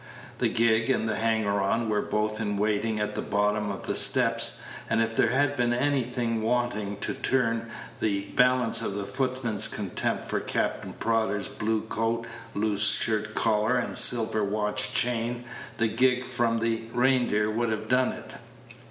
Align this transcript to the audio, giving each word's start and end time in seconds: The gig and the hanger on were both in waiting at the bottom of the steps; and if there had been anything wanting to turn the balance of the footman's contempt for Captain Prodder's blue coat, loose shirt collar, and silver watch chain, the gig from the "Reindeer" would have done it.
The 0.39 0.49
gig 0.49 0.89
and 0.89 1.07
the 1.07 1.17
hanger 1.17 1.61
on 1.61 1.87
were 1.87 2.01
both 2.01 2.41
in 2.41 2.57
waiting 2.57 2.99
at 2.99 3.13
the 3.13 3.21
bottom 3.21 3.69
of 3.71 3.85
the 3.85 3.93
steps; 3.93 4.59
and 4.89 4.99
if 4.99 5.15
there 5.15 5.29
had 5.29 5.55
been 5.55 5.75
anything 5.75 6.41
wanting 6.41 6.97
to 7.01 7.13
turn 7.13 7.69
the 7.99 8.21
balance 8.35 8.81
of 8.81 8.95
the 8.95 9.03
footman's 9.05 9.67
contempt 9.67 10.27
for 10.27 10.39
Captain 10.39 10.93
Prodder's 10.93 11.47
blue 11.47 11.81
coat, 11.83 12.25
loose 12.55 12.93
shirt 12.93 13.35
collar, 13.35 13.77
and 13.77 13.95
silver 13.95 14.43
watch 14.43 14.91
chain, 14.91 15.43
the 15.77 15.87
gig 15.87 16.23
from 16.25 16.57
the 16.61 16.81
"Reindeer" 16.95 17.51
would 17.51 17.69
have 17.69 17.87
done 17.87 18.11
it. 18.11 18.31